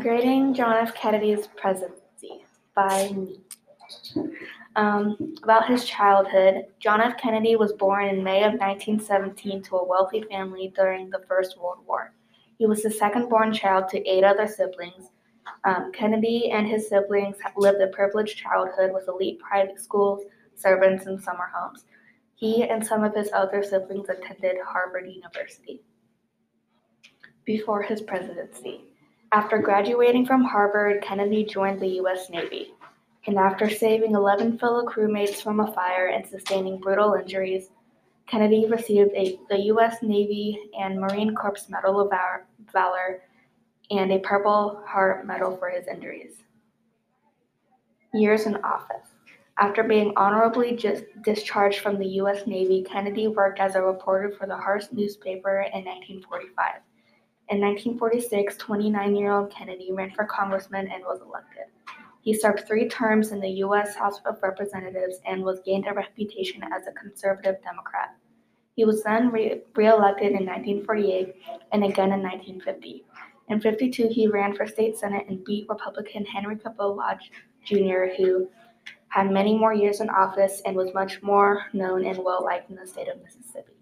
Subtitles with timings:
[0.00, 0.92] Grading John F.
[0.94, 2.44] Kennedy's presidency
[2.74, 3.40] by me.
[4.74, 7.16] Um, about his childhood, John F.
[7.16, 11.78] Kennedy was born in May of 1917 to a wealthy family during the First World
[11.86, 12.12] War.
[12.58, 15.10] He was the second born child to eight other siblings.
[15.64, 20.24] Um, Kennedy and his siblings lived a privileged childhood with elite private schools,
[20.56, 21.84] servants, and summer homes.
[22.34, 25.82] He and some of his other siblings attended Harvard University.
[27.44, 28.93] Before his presidency,
[29.34, 32.30] after graduating from Harvard, Kennedy joined the U.S.
[32.30, 32.72] Navy.
[33.26, 37.70] And after saving 11 fellow crewmates from a fire and sustaining brutal injuries,
[38.28, 39.96] Kennedy received a, the U.S.
[40.02, 42.12] Navy and Marine Corps Medal of
[42.72, 43.22] Valor
[43.90, 46.36] and a Purple Heart Medal for his injuries.
[48.12, 49.08] Years in office.
[49.58, 52.46] After being honorably just discharged from the U.S.
[52.46, 56.82] Navy, Kennedy worked as a reporter for the Hearst newspaper in 1945.
[57.50, 61.64] In 1946, 29 year old Kennedy ran for congressman and was elected.
[62.22, 63.94] He served three terms in the U.S.
[63.94, 68.16] House of Representatives and was gained a reputation as a conservative Democrat.
[68.76, 71.34] He was then re- elected in 1948
[71.72, 73.04] and again in 1950.
[73.50, 77.30] In 52, he ran for state senate and beat Republican Henry Cabot Lodge
[77.66, 78.48] Jr., who
[79.08, 82.76] had many more years in office and was much more known and well liked in
[82.76, 83.74] the state of Mississippi.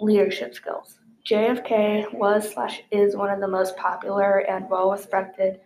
[0.00, 0.98] Leadership skills.
[1.24, 5.60] JFK was slash is one of the most popular and well respected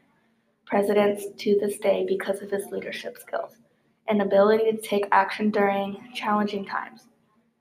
[0.67, 3.57] presidents to this day because of his leadership skills
[4.09, 7.05] and ability to take action during challenging times.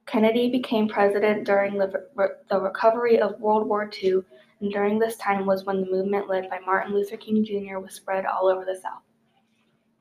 [0.05, 2.05] Kennedy became president during the,
[2.49, 4.19] the recovery of World War II,
[4.59, 7.79] and during this time was when the movement led by Martin Luther King Jr.
[7.79, 9.01] was spread all over the South.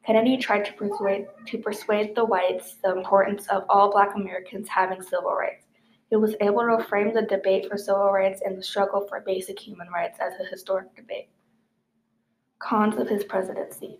[0.04, 5.00] Kennedy tried to persuade, to persuade the whites the importance of all Black Americans having
[5.00, 5.64] civil rights.
[6.14, 9.58] He was able to frame the debate for civil rights and the struggle for basic
[9.58, 11.28] human rights as a historic debate.
[12.60, 13.98] Cons of his presidency.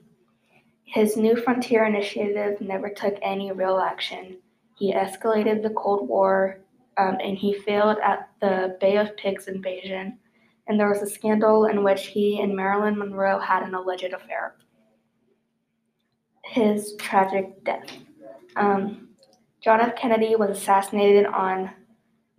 [0.84, 4.38] His New Frontier initiative never took any real action.
[4.78, 6.60] He escalated the Cold War
[6.98, 10.16] um, and he failed at the Bay of Pigs invasion.
[10.68, 14.54] And there was a scandal in which he and Marilyn Monroe had an alleged affair.
[16.44, 17.90] His tragic death.
[18.54, 19.08] Um,
[19.60, 19.96] John F.
[19.96, 21.72] Kennedy was assassinated on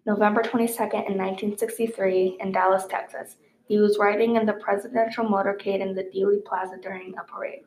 [0.06, 3.38] November 22nd in 1963 in Dallas, Texas.
[3.68, 7.64] He was riding in the presidential motorcade in the Dealey Plaza during a parade.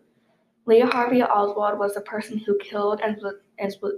[0.65, 3.95] Lee Harvey Oswald was the person who killed and was,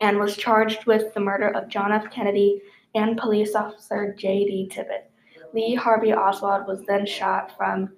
[0.00, 2.10] and was charged with the murder of John F.
[2.12, 2.60] Kennedy
[2.94, 4.70] and police officer J.D.
[4.72, 5.08] Tippit.
[5.52, 7.92] Lee Harvey Oswald was then shot from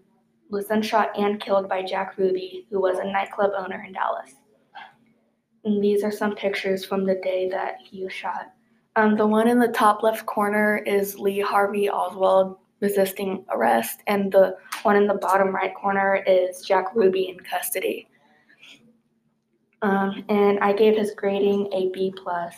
[0.51, 4.35] was then shot and killed by Jack Ruby, who was a nightclub owner in Dallas.
[5.65, 8.54] And these are some pictures from the day that he was shot.
[8.97, 14.31] Um, the one in the top left corner is Lee Harvey Oswald resisting arrest, and
[14.31, 18.09] the one in the bottom right corner is Jack Ruby in custody.
[19.83, 22.55] Um, and I gave his grading a B plus.